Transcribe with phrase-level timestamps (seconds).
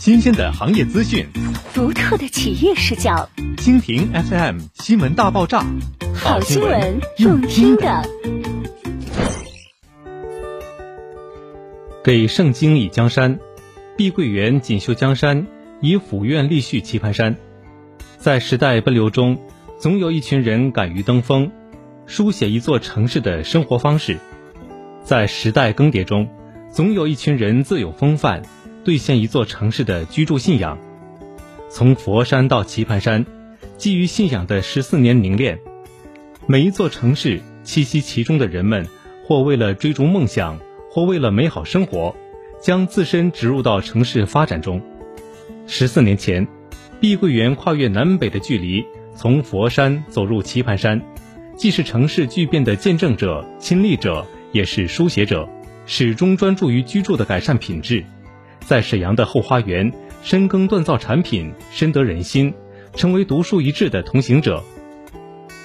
[0.00, 1.26] 新鲜的行业资讯，
[1.74, 5.62] 独特的企业视角，蜻蜓 FM 新闻大爆炸，
[6.14, 8.02] 好新闻用听的。
[12.02, 13.38] 给圣经以江山，
[13.98, 15.46] 碧桂园锦绣江山，
[15.82, 17.36] 以府院立续棋盘山。
[18.16, 19.38] 在时代奔流中，
[19.78, 21.52] 总有一群人敢于登峰，
[22.06, 24.14] 书写一座城市的生活方式；
[25.04, 26.26] 在时代更迭中，
[26.72, 28.40] 总有一群人自有风范，
[28.84, 30.78] 兑现一座城市的居住信仰。
[31.68, 33.24] 从佛山到棋盘山，
[33.76, 35.58] 基于信仰的十四年凝练。
[36.46, 38.86] 每一座城市栖息其中的人们，
[39.24, 40.58] 或为了追逐梦想。
[40.92, 42.16] 或为了美好生活，
[42.60, 44.82] 将自身植入到城市发展中。
[45.68, 46.48] 十四年前，
[46.98, 51.00] 碧桂园跨越南北的距离，从佛山走入棋盘山，
[51.56, 55.48] 既是城市巨变的见证者、亲历者，也是书写者，
[55.86, 58.04] 始终专注于居住的改善品质。
[58.66, 59.92] 在沈阳的后花园
[60.22, 62.54] 深耕锻造产品，深得人心，
[62.94, 64.62] 成为独树一帜的同行者。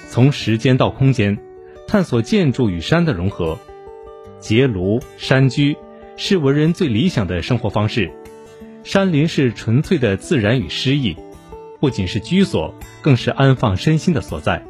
[0.08, 1.38] 从时间到空间，
[1.86, 3.58] 探索建筑与山的融合。
[4.38, 5.76] 结庐山居
[6.16, 8.12] 是文人最理想的生活方式。
[8.84, 11.16] 山林是纯粹的自然与诗意，
[11.80, 14.64] 不仅是居所，更是安放身心的所在。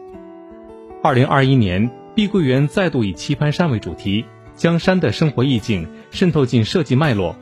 [1.03, 7.37] 二零二一年，碧桂园再度以棋盘山为主题，将山的生活意境渗透进设计脉络，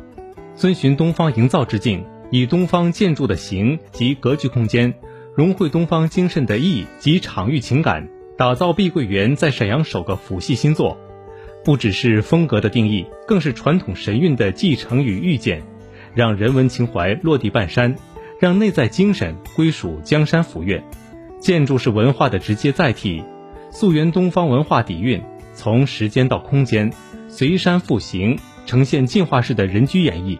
[0.56, 4.94] 遵循东方营造之境，以东方建筑的形及格局空间，
[5.34, 10.96] 融汇东方精神的意及场域情感，打造碧桂园在沈阳首个府系新作。
[11.64, 15.62] 不只是风格的定义，更是传统神韵的继承与预见，
[16.14, 17.96] 让人文情怀落地半山，
[18.38, 20.84] 让内在精神归属江山府院。
[21.40, 23.24] 建筑是文化的直接载体，
[23.70, 25.22] 溯源东方文化底蕴，
[25.54, 26.92] 从时间到空间，
[27.28, 30.38] 随山复形，呈现进化式的人居演绎，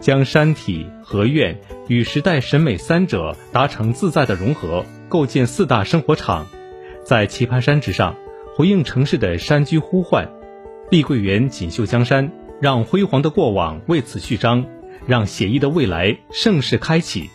[0.00, 6.46] 将山体河院与时代审美三者达成自在的融合，构建四大生活场，
[7.04, 8.14] 在棋盘山之上，
[8.56, 10.28] 回应城市的山居呼唤。
[10.90, 12.30] 碧桂园锦绣江山，
[12.60, 14.64] 让辉煌的过往为此序章，
[15.06, 17.30] 让写意的未来盛世开启。